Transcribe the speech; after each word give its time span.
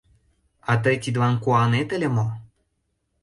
А 0.71 0.73
тый 0.83 0.95
тидлан 1.03 1.35
куанет 1.43 1.89
ыле 1.95 2.09
мо? 2.15 2.27